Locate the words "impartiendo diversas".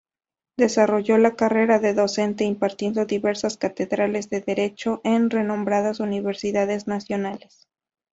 2.43-3.55